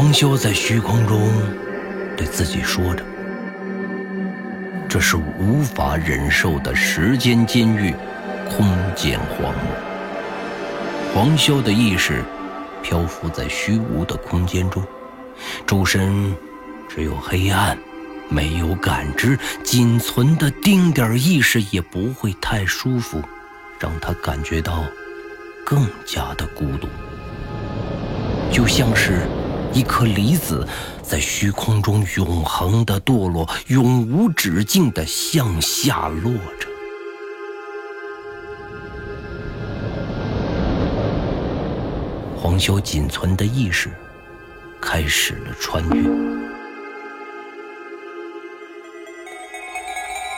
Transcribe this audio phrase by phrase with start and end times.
[0.00, 1.30] 黄修在虚空中
[2.16, 3.04] 对自己说着
[4.88, 7.94] ：“这是无法忍受的时间监狱，
[8.48, 9.76] 空间荒漠。”
[11.12, 12.24] 黄修的意识
[12.82, 14.82] 漂浮在虚无的空间中，
[15.66, 16.34] 周身
[16.88, 17.76] 只有黑暗，
[18.30, 23.22] 没有感知，仅存的丁点意识也不会太舒服，
[23.78, 24.82] 让他感觉到
[25.62, 26.88] 更加的孤独，
[28.50, 29.28] 就像是。
[29.72, 30.66] 一颗离子
[31.02, 36.68] 在虚空中永恒的堕落，永无止境的向下落着。
[42.36, 43.90] 黄修仅存的意识
[44.80, 46.02] 开始了穿越，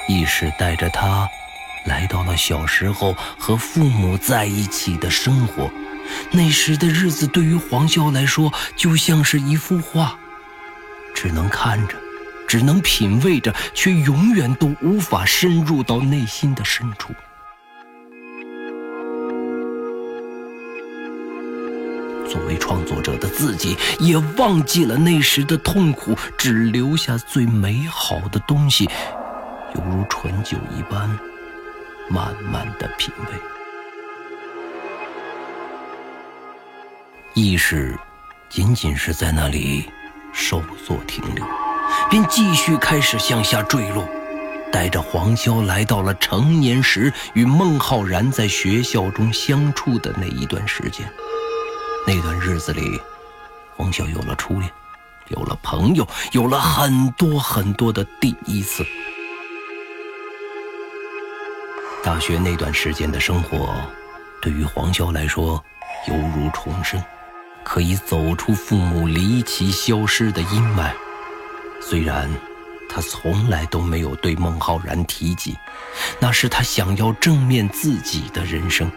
[0.08, 1.26] 意识带着他
[1.86, 5.70] 来到了小时候和父母在一起的生活。
[6.30, 10.18] 那时的日子对于黄潇来说，就像是一幅画，
[11.14, 11.94] 只能看着，
[12.46, 17.12] 只能品味着，却永远都无法深入到内心的深处。
[22.28, 28.88] 作为创作者的自己，也忘记了那时的痛苦，只留下最美好的东西，
[29.74, 31.10] 犹如醇酒一般，
[32.08, 33.51] 慢慢的品味。
[37.34, 37.98] 意识
[38.50, 39.90] 仅仅是在那里
[40.34, 41.42] 稍作停留，
[42.10, 44.06] 便继续开始向下坠落，
[44.70, 51.10] 带着黄潇来到了成年时与孟浩然在学校中相处的那一段时间。
[52.06, 53.00] 那段日子里，
[53.76, 54.70] 黄潇有了初恋，
[55.28, 58.84] 有了朋友，有了很多很多的第一次。
[62.04, 63.74] 大学那段时间的生活，
[64.42, 65.64] 对于黄潇来说，
[66.08, 67.02] 犹如重生。
[67.64, 70.90] 可以走出父母离奇消失的阴霾，
[71.80, 72.28] 虽然
[72.88, 75.56] 他从来都没有对孟浩然提及，
[76.20, 78.90] 那是他想要正面自己的人生。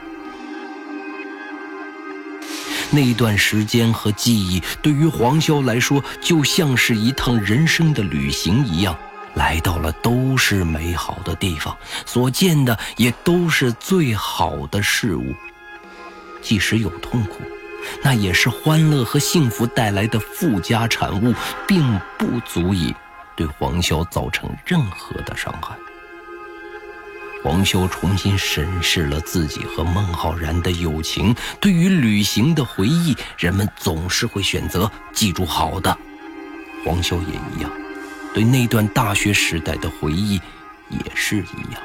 [2.91, 8.97] 那段时间和记忆对于黄潇来说，就像是一趟人生的旅行一样，
[9.33, 15.33] 来到了都是美好的地方，所见的也都是最好的事物，
[16.41, 17.41] 即使有痛苦。
[18.03, 21.33] 那也是欢乐和幸福带来的附加产物，
[21.67, 22.93] 并不足以
[23.35, 25.75] 对黄潇造成任何的伤害。
[27.43, 35.95] 黄潇重新审视了自己和孟浩然的友情，对于旅行的回忆，人们总是会选择记住好的。
[36.83, 37.71] 黄潇也一样，
[38.33, 40.41] 对那段大学时代的回忆
[40.89, 41.81] 也是一样。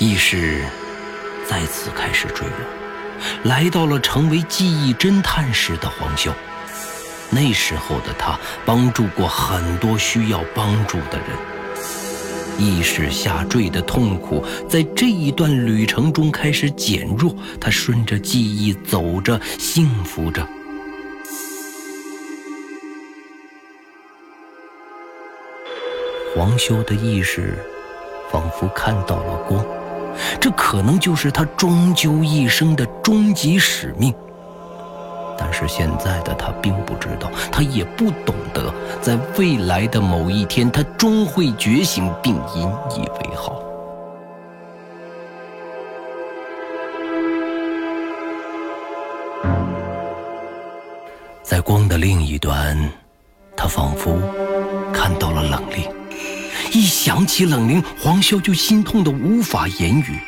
[0.00, 0.64] 意识
[1.46, 2.66] 再次开始坠落，
[3.44, 6.32] 来到了成为记忆侦探时的黄潇。
[7.28, 11.36] 那时候的他帮助过很多需要帮助的人。
[12.58, 20.48] 意识下坠的痛苦在这一段旅程中开始减弱，他顺着记忆走着，幸福着。
[26.34, 27.58] 黄修的意识
[28.30, 29.62] 仿佛看到了光。
[30.40, 34.14] 这可能就是他终究一生的终极使命，
[35.38, 42.62] 但是现在的他并不知道，他也不懂得，在未来的某一天，他终会觉醒并引
[42.96, 43.62] 以为豪。
[51.42, 52.78] 在光的另一端，
[53.56, 54.16] 他仿佛
[54.92, 55.99] 看到了冷冽。
[56.72, 60.18] 一想起冷凝，黄潇就心痛的无法言语。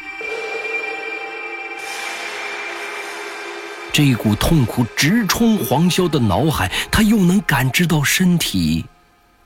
[3.92, 8.84] 这股痛苦直冲黄潇的脑海，他又能感知到身体，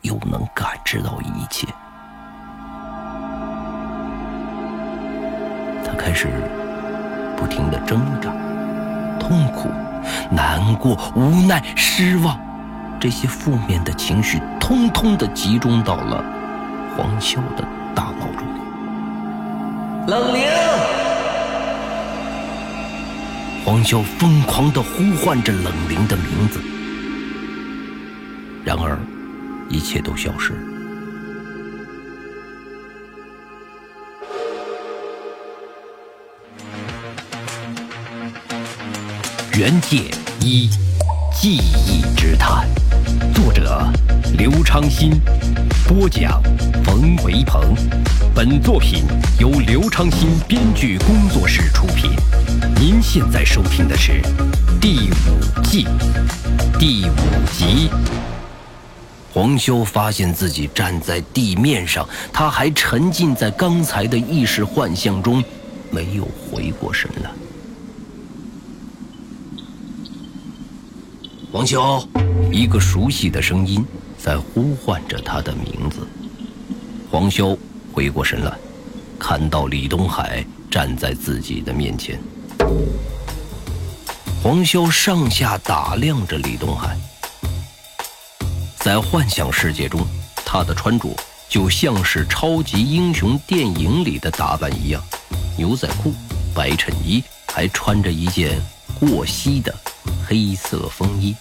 [0.02, 1.66] 又能感知到一切。
[5.84, 6.28] 他开始
[7.36, 8.30] 不停的挣扎，
[9.18, 9.68] 痛苦、
[10.30, 12.38] 难过、无奈、失望，
[13.00, 16.24] 这些负面的情绪通通的集中到了。
[16.96, 17.62] 黄潇的
[17.94, 18.48] 大脑中，
[20.06, 20.46] 冷灵。
[23.62, 26.58] 黄潇疯狂的呼唤着冷灵的名字，
[28.64, 28.98] 然而，
[29.68, 30.58] 一切都消失了。
[39.54, 40.10] 原界
[40.40, 40.70] 一，
[41.34, 42.66] 记忆之谈》，
[43.34, 43.86] 作者
[44.36, 45.20] 刘昌新，
[45.86, 46.42] 播讲
[46.84, 47.74] 冯维鹏。
[48.34, 49.04] 本作品
[49.40, 52.10] 由刘昌新编剧工作室出品。
[52.78, 54.20] 您现在收听的是
[54.80, 55.86] 第五季
[56.78, 57.14] 第五
[57.52, 57.88] 集。
[59.32, 65.42] 黄修发现自己站在地面上，他还沉浸在刚才的意识幻象中，
[65.90, 67.30] 没有回过神来。
[71.52, 72.06] 黄修，
[72.56, 73.84] 一个熟悉的声音
[74.16, 76.08] 在呼唤着他的名字。
[77.10, 77.54] 黄潇
[77.92, 78.50] 回过神来，
[79.18, 82.18] 看到李东海站在自己的面前。
[84.42, 86.98] 黄潇上下打量着李东海，
[88.78, 90.00] 在幻想世界中，
[90.42, 91.14] 他的穿着
[91.50, 95.02] 就像是超级英雄电影里的打扮一样，
[95.58, 96.10] 牛仔裤、
[96.54, 98.58] 白衬衣，还穿着一件
[98.98, 99.74] 过膝的。
[100.26, 101.36] 黑色风衣。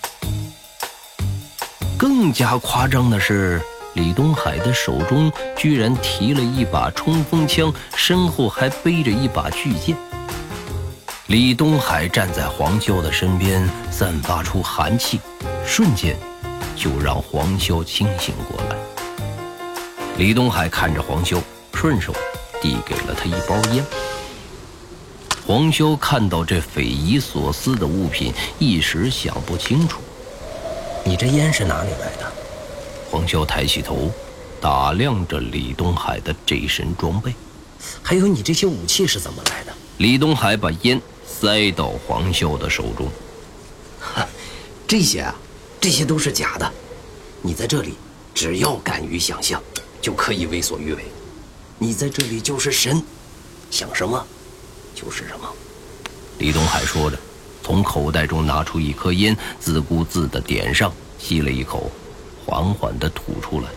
[2.07, 3.60] 更加夸张的是，
[3.96, 9.98] 李东海的手中居然提了一把冲锋枪，身后还背着一把巨剑。
[11.25, 15.19] 李东海站在黄修的身边，散发出寒气，
[15.66, 16.16] 瞬间
[16.75, 18.75] 就让黄修清醒过来。
[20.19, 21.42] 李东海看着黄修，
[21.74, 22.13] 顺手
[22.62, 23.84] 递给了他一包烟。
[25.48, 30.00] 黄修看到这匪夷所思的物品，一时想不清楚。
[31.07, 32.31] 你这烟是哪里来的？
[33.12, 34.12] 黄潇抬起头，
[34.60, 37.31] 打量着李东海的这身装备，
[38.02, 39.74] 还有你这些武器是怎么来的？
[40.00, 43.07] 李东海把烟塞到黄潇的手中。
[44.00, 44.28] 哈，
[44.88, 45.36] 这些啊，
[45.80, 46.74] 这些都是假的。
[47.44, 47.94] 你在这里，
[48.34, 49.62] 只要敢于想象，
[50.02, 51.06] 就可以为所欲为。
[51.78, 53.00] 你在这里就是神，
[53.69, 54.25] 想什么？
[54.96, 55.48] 就是什么？
[56.40, 57.18] 李东海说着，
[57.65, 61.89] 从口袋中拿出一颗烟，自顾自地点上，吸了一口，
[62.45, 63.69] 缓缓地吐出来。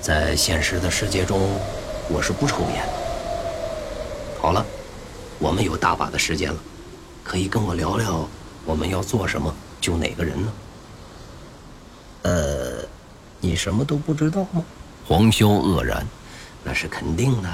[0.00, 1.38] 在现实的世界中，
[2.08, 2.92] 我是不抽烟的。
[4.40, 4.64] 好了，
[5.38, 6.58] 我们有大把的时间了，
[7.22, 8.26] 可以跟我聊聊
[8.64, 10.52] 我们要做什么，救哪个人呢？
[12.22, 12.88] 呃，
[13.38, 14.64] 你什么都不知道吗？
[15.06, 16.06] 黄潇愕然，
[16.64, 17.50] 那是肯定的。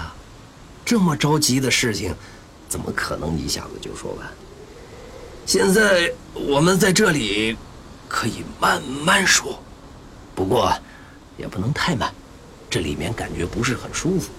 [0.85, 2.15] 这么着急的事情，
[2.69, 4.29] 怎么可能一下子就说完？
[5.47, 7.57] 现在我们在这里，
[8.07, 9.59] 可以慢慢说，
[10.35, 10.73] 不过
[11.39, 12.13] 也不能太慢，
[12.69, 14.31] 这里面感觉不是很舒服。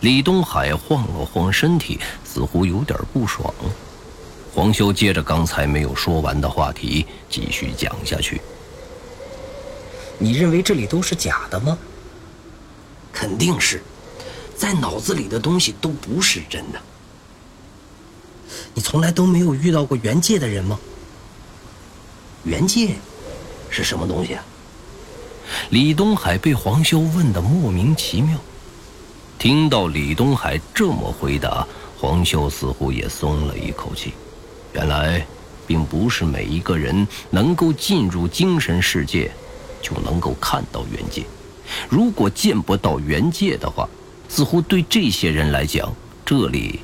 [0.00, 3.54] 李东海晃了晃身体，似乎有点不爽。
[4.54, 8.40] 黄修接着刚才没有说完的话题，继续讲下去。
[10.18, 11.78] 你认为这里都是假的吗？
[13.12, 13.82] 肯定是。
[14.56, 16.80] 在脑子里的东西都不是真的。
[18.74, 20.78] 你从来都没有遇到过原界的人吗？
[22.44, 22.96] 原界
[23.70, 24.44] 是什么东西啊？
[25.70, 28.38] 李东海被黄修问得莫名其妙。
[29.38, 31.66] 听到李东海这么回答，
[31.98, 34.12] 黄修似乎也松了一口气。
[34.72, 35.24] 原来，
[35.66, 39.30] 并不是每一个人能够进入精神世界，
[39.80, 41.24] 就能够看到原界。
[41.88, 43.88] 如果见不到原界的话，
[44.28, 46.80] 似乎对这些人来讲，这里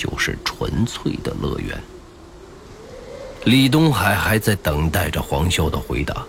[0.00, 1.78] 就是纯粹的乐园。
[3.44, 6.24] 李东海还在等待着黄潇的回答，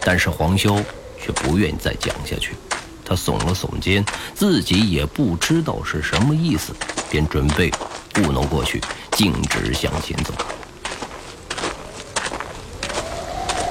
[0.00, 0.82] 但是黄潇
[1.18, 2.54] 却不愿意再讲下去。
[3.02, 6.74] 他耸了耸肩，自己也不知道是什么意思，
[7.08, 7.72] 便准备
[8.14, 8.78] 糊弄过去，
[9.12, 10.34] 径直向前走。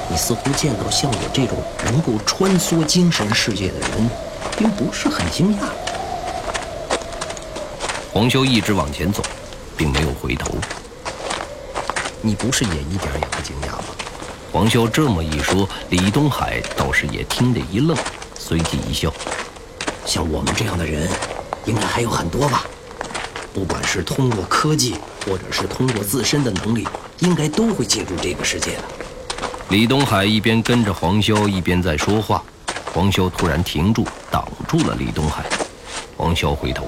[0.10, 4.10] 你似乎见到像我这种能够穿梭精神世界的人，
[4.58, 5.87] 并不是很惊讶。
[8.18, 9.22] 黄修一直往前走，
[9.78, 10.50] 并没有回头。
[12.20, 13.84] 你不是也一点也不惊讶吗？
[14.52, 17.96] 黄修这么一说，李东海倒是也听得一愣，
[18.36, 19.14] 随即一笑。
[20.04, 21.08] 像我们这样的人，
[21.66, 22.66] 应该还有很多吧？
[23.54, 26.88] 不管是通过科技，或者是通过自身的能力，
[27.20, 28.84] 应该都会进入这个世界的。
[29.70, 32.44] 李东海一边跟着黄修，一边在说话。
[32.96, 35.46] 黄修突然停住，挡住了李东海。
[36.18, 36.88] 黄修回头。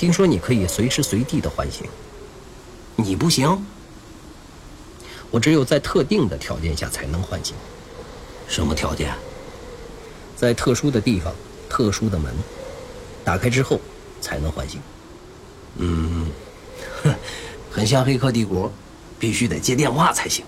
[0.00, 1.86] 听说你可以随时随地的唤醒，
[2.96, 3.46] 你不行。
[5.30, 7.54] 我只有在特定的条件下才能唤醒。
[8.48, 9.12] 什么条件？
[10.34, 11.30] 在特殊的地方、
[11.68, 12.32] 特殊的门
[13.22, 13.78] 打开之后
[14.22, 14.80] 才能唤醒。
[15.76, 16.30] 嗯，
[17.70, 18.68] 很像《黑客帝国》，
[19.18, 20.42] 必须得接电话才行。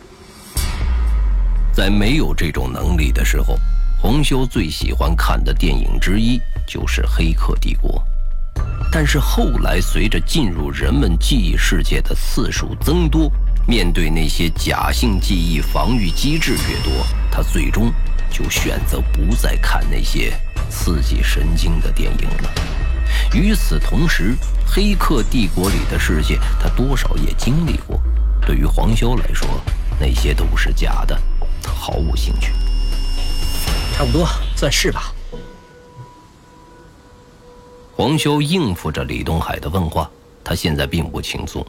[1.74, 3.56] 在没有这种能力的时候，
[4.00, 8.02] 洪修最喜欢看的电影之一就是《黑客帝国》。
[8.94, 13.32] 但是后来随着进入人们记忆世界的次数增多，
[13.66, 16.92] 面对那些假性记忆防御机制越多，
[17.30, 17.90] 他最终
[18.30, 22.50] 就选择不再看那些刺激神经的电影了。
[23.32, 24.34] 与此同时，
[24.70, 27.98] 《黑客帝国》里的世界他多少也经历过，
[28.46, 29.48] 对于黄潇来说，
[29.98, 31.18] 那些都是假的，
[31.62, 32.52] 他毫无兴趣。
[33.94, 35.10] 差不多算是吧。
[38.02, 40.10] 黄潇应付着李东海的问话，
[40.42, 41.64] 他现在并不轻松，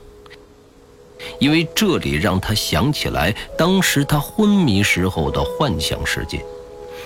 [1.37, 6.43] 因为这里让他想起来当时他昏迷时候的幻想世界。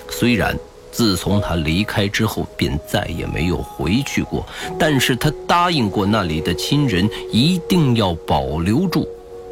[0.09, 0.57] 虽然
[0.93, 4.45] 自从他离开之后便再也没有回去过，
[4.79, 9.05] 但是他答应过那里的亲人一定要保留住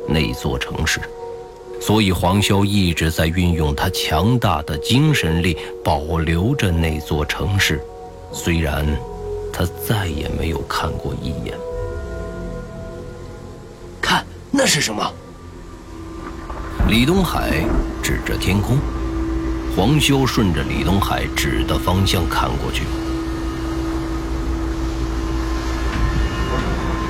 [0.08, 1.02] 那座城市，
[1.82, 7.84] 所以黄潇一直在运用他强大的精神力保留着那座城市，
[8.32, 8.88] 虽然。
[9.58, 11.58] 他再也没有看过一眼。
[14.02, 15.02] 看，那是什么？
[16.90, 17.64] 李东海
[18.04, 18.78] 指着天空，
[19.74, 22.84] 黄修顺着李东海指的方向看过去。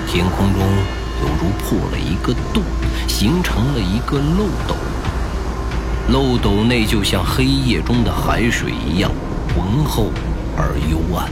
[0.08, 2.62] 天空中犹如破了一个洞，
[3.08, 4.76] 形成了一个漏斗。
[6.10, 9.12] 漏斗内就像黑夜中的海水一样
[9.56, 10.12] 浑厚
[10.56, 11.28] 而幽暗。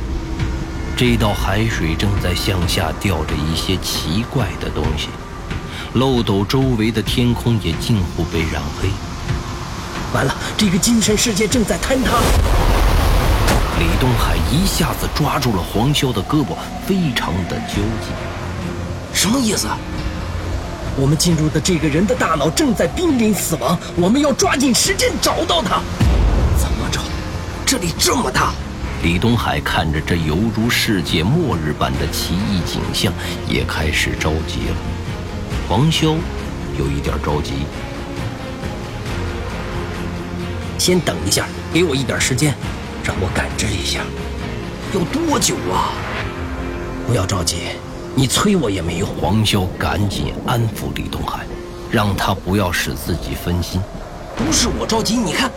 [0.95, 5.07] 这道海水正在向下掉着一些奇怪的东西，
[5.93, 8.89] 漏斗周围的天空也近乎被染黑。
[10.13, 12.21] 完了，这个精神世界正在坍塌！
[13.79, 18.11] 李东海一下子抓住了黄潇的胳膊，非常的焦急。
[19.13, 19.67] 什么意思？
[20.95, 25.81] 我们进入的这个人的大脑正在濒临死亡，我们要抓紧时间找到他。
[26.55, 27.01] 怎么找？
[27.65, 28.53] 这里这么大。
[29.03, 33.11] 李东海看着这犹如世界末日般的奇异景象，
[33.49, 34.77] 也开始着急了。
[35.67, 36.15] 黄潇
[36.79, 37.51] 有一点着急，
[40.77, 42.55] 先等一下，给我一点时间，
[43.03, 43.99] 让我感知一下，
[44.93, 45.91] 要多久啊？
[47.05, 47.57] 不要着急，
[48.15, 49.09] 你催我也没用。
[49.19, 51.45] 黄潇赶紧安抚李东海，
[51.91, 53.81] 让他不要使自己分心。
[54.33, 55.51] 不是我着急，你看。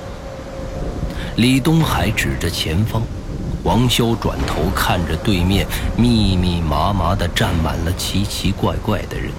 [1.37, 3.01] 李东海指着前方。
[3.67, 9.33] 王潇转头看着对面，密密麻麻的站满了奇奇怪怪的人。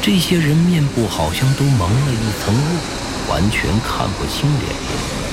[0.00, 5.23] 这些人面部好像都蒙了一层雾，完全看不清脸。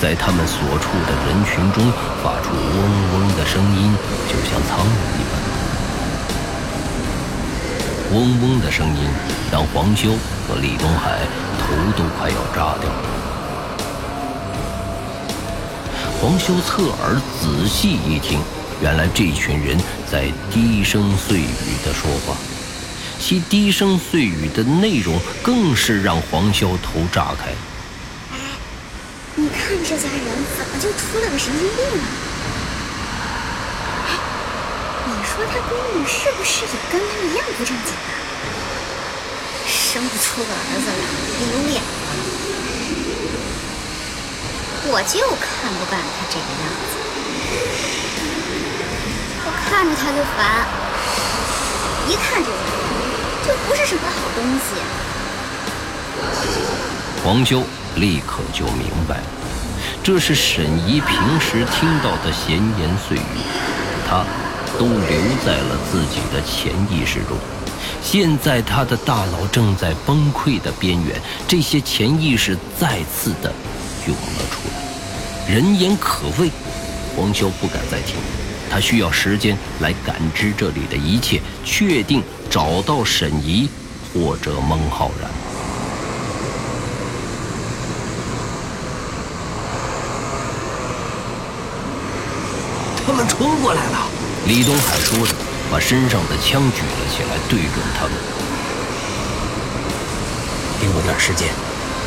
[0.00, 1.92] 在他们所处的人群中
[2.24, 2.78] 发出嗡
[3.12, 3.94] 嗡的声音，
[4.26, 5.32] 就像苍蝇一般。
[8.12, 9.08] 嗡嗡的声音
[9.52, 10.16] 让黄修
[10.48, 11.20] 和李东海
[11.60, 12.96] 头都快要炸掉了。
[16.20, 18.40] 黄修侧耳仔细一听，
[18.80, 19.78] 原来这群人
[20.10, 22.34] 在低声碎语的说话，
[23.18, 27.52] 其低声碎语的内容更是让黄修头炸开。
[29.70, 30.26] 看这家人
[30.58, 32.02] 怎么就出了个神经病呢？
[34.04, 34.18] 哎，
[35.06, 38.10] 你说他闺女是不是也跟他一样不正经啊？
[39.68, 41.06] 生不出个儿子来，
[41.38, 41.80] 丢脸！
[44.90, 46.98] 我就看不惯他这个样子，
[49.46, 50.66] 我看着他就烦，
[52.08, 52.58] 一看这个人
[53.46, 54.82] 就不是什么好东西。
[57.22, 57.62] 黄修。
[57.96, 59.24] 立刻就明白了，
[60.02, 63.40] 这是沈怡平时听到的闲言碎语，
[64.08, 64.24] 他
[64.78, 67.36] 都留在了自己的潜意识中。
[68.02, 73.52] 现在他的大脑正在崩溃的边缘，这些潜意识再次的
[74.06, 75.54] 涌了出来。
[75.54, 76.50] 人言可畏，
[77.16, 78.16] 黄潇不敢再听，
[78.70, 83.68] 他需要时间来感知这里的一切，确定找到沈怡
[84.14, 85.30] 或者孟浩然。
[93.06, 94.08] 他们冲过来了！
[94.46, 95.34] 李东海说着，
[95.70, 98.12] 把身上的枪举了起来，对准他们。
[100.80, 101.48] 给我点时间，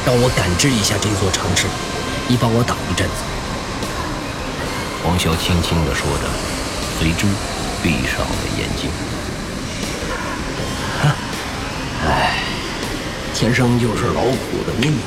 [0.06, 1.68] 让我感知一下这座城市。
[2.28, 3.14] 你帮我挡一阵子。
[5.04, 6.30] 黄潇轻轻地说着，
[6.98, 7.28] 随之
[7.84, 8.90] 闭上了眼睛。
[11.02, 11.16] 哈
[12.08, 12.40] 唉，
[13.34, 14.98] 天生就是劳苦的命。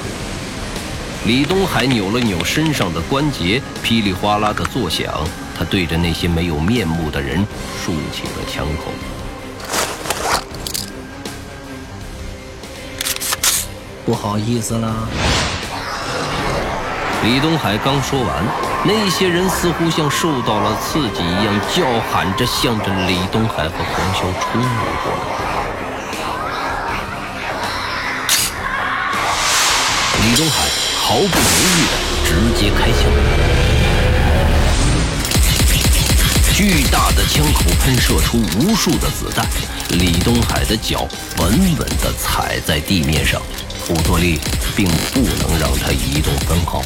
[1.24, 5.26] 李东海扭了扭身上的关节，噼里哗啦的作响。
[5.58, 7.46] 他对着那些没有面目的人
[7.82, 8.92] 竖起了枪口。
[14.04, 14.92] 不好意思啦。
[17.24, 18.44] 李东海刚说完，
[18.84, 24.68] 那些人似乎像受到了刺激一样，叫喊着向着李东海和黄潇冲了
[25.02, 25.18] 过来。
[30.22, 30.68] 李东海
[31.00, 31.94] 毫不犹豫的
[32.24, 32.28] 直
[32.60, 33.10] 接开枪，
[36.56, 39.46] 巨大的枪口喷射出无数的子弹，
[39.90, 43.42] 李东海的脚稳稳地踩在地面上。
[43.86, 44.40] 后坐力
[44.74, 46.82] 并不能让他移动分毫。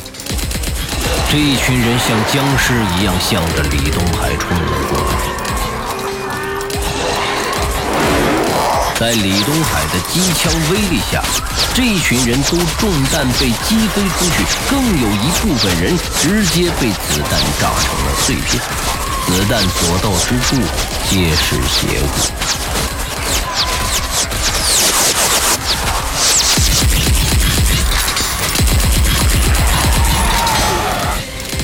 [1.30, 5.06] 这一群人像僵尸一样向着李东海冲了过来。
[8.98, 11.22] 在李东海的机枪威力下，
[11.76, 18.60] 这一群人都中弹被击飞出去，更有一部分人直接被子弹炸成了碎片。
[19.32, 20.56] 子弹所到之处
[21.08, 22.08] 皆是血骨。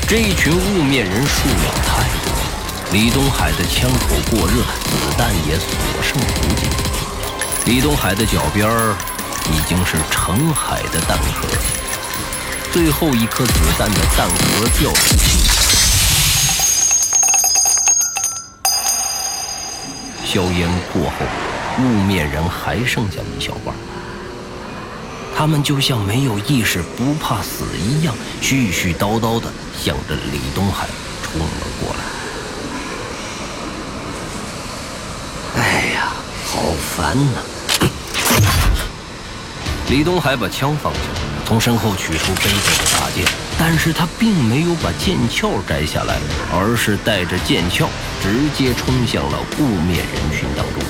[0.06, 2.32] 这一群雾面人数量太多，
[2.92, 5.66] 李东海的枪口过热，子弹也所
[6.04, 6.68] 剩无几。
[7.64, 8.70] 李东海的脚边
[9.50, 11.48] 已经是成海的弹壳，
[12.72, 15.65] 最后一颗子弹的弹壳掉出去。
[20.36, 21.14] 硝烟过后，
[21.78, 23.74] 雾面人还剩下一小半。
[25.34, 29.50] 他们就像没有意识、不怕死一样，絮絮叨叨地
[29.82, 30.88] 向着李东海
[31.22, 31.46] 冲了
[31.80, 31.96] 过
[35.54, 35.62] 来。
[35.62, 36.12] 哎呀，
[36.44, 36.60] 好
[36.94, 37.40] 烦呐！
[39.88, 41.00] 李东海把枪放下，
[41.46, 43.24] 从身后取出背着的大剑，
[43.58, 46.18] 但是他并没有把剑鞘摘下来，
[46.52, 47.88] 而是带着剑鞘
[48.22, 50.82] 直接冲向了雾面人群当中。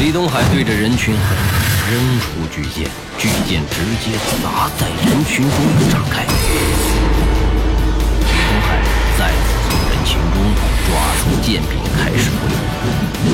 [0.00, 2.88] 李东海对着人群扔出巨剑，
[3.18, 5.50] 巨剑直接砸在人群中
[5.90, 6.24] 炸开。
[8.22, 8.66] 李东海
[9.18, 9.34] 再次
[9.68, 10.34] 从人群中
[10.86, 10.88] 抓
[11.18, 12.40] 出剑柄开始挥
[13.24, 13.28] 舞，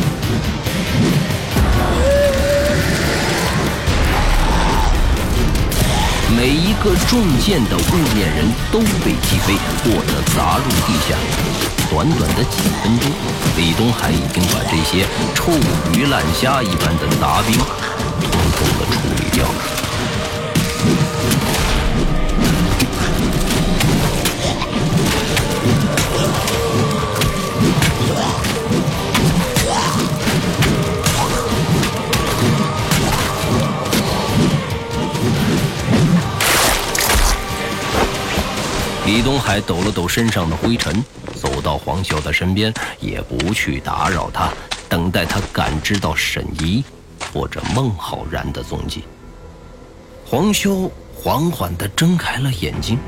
[6.37, 11.14] 每一个中箭的雾面人都被击飞或者砸入地下。
[11.88, 13.09] 短短的几分钟，
[13.57, 15.53] 李东海已经把这些臭
[15.92, 17.68] 鱼烂虾一般的杂兵统
[18.57, 19.55] 统的处理掉了。
[39.45, 41.05] 李东海抖了抖身上的灰尘。
[41.35, 44.51] 走到黄潇的身边，也不去打扰他，
[44.89, 46.83] 等待他感知到沈怡
[47.31, 49.05] 或者孟浩然的踪迹。
[50.25, 52.99] 黄潇缓缓地睁开了眼睛。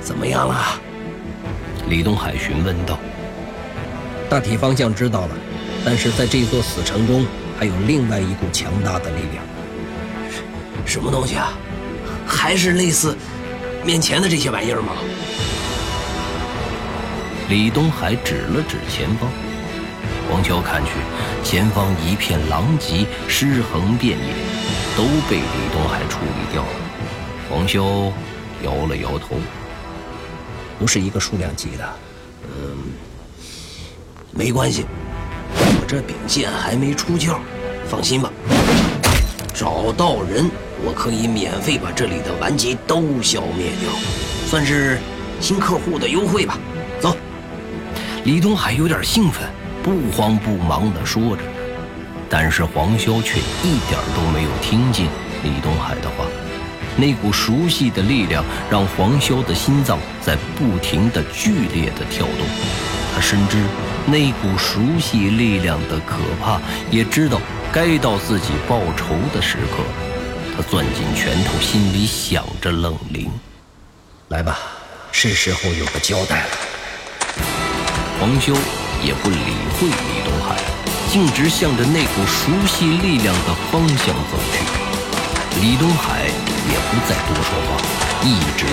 [0.00, 0.80] 怎么样了？
[1.90, 2.98] 李东海询问道。
[4.30, 5.36] 大体方向知道了，
[5.84, 7.26] 但是在这座死城中，
[7.58, 9.44] 还有另外一股强大的力量。
[10.86, 11.52] 什么东西啊？
[12.26, 13.14] 还是类似
[13.84, 14.92] 面前的这些玩意儿吗？
[17.48, 19.28] 李东海指了指前方，
[20.30, 20.92] 黄潇看去，
[21.42, 24.34] 前方一片狼藉，尸横遍野，
[24.96, 26.68] 都被李东海处理掉了。
[27.50, 28.12] 黄潇
[28.62, 29.36] 摇了摇头，
[30.78, 31.84] 不是一个数量级的。
[32.46, 32.92] 嗯，
[34.30, 34.86] 没关系，
[35.58, 37.36] 我这柄剑还没出鞘，
[37.90, 38.30] 放心吧。
[39.52, 40.48] 找到人，
[40.84, 43.90] 我可以免费把这里的顽疾都消灭掉，
[44.46, 44.98] 算是
[45.40, 46.58] 新客户的优惠吧。
[47.00, 47.16] 走。
[48.24, 49.48] 李东海有点兴奋，
[49.82, 51.42] 不慌不忙地说着，
[52.28, 55.06] 但是黄潇却一点都没有听进
[55.42, 56.24] 李东海的话。
[56.96, 62.46] 那股熟悉的力量让黄潇的心脏在不停地剧烈地跳动。
[63.14, 63.56] 他深知
[64.06, 67.40] 那股熟悉力量的可怕，也知道
[67.72, 70.01] 该到自己报仇的时刻了。
[70.70, 73.30] 攥紧拳头，心里想着冷灵
[74.28, 74.58] ：“来吧，
[75.10, 76.50] 是时候有个交代了。”
[78.20, 78.54] 黄修
[79.02, 80.56] 也不理会李东海，
[81.10, 85.60] 径直向着那股熟悉力量的方向走去。
[85.60, 87.76] 李东海也不再多说话，
[88.22, 88.66] 一直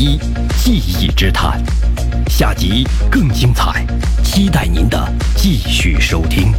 [0.00, 0.18] 一
[0.64, 1.62] 记忆之谈，
[2.30, 3.84] 下集更精彩，
[4.24, 4.98] 期待您的
[5.36, 6.54] 继续收听。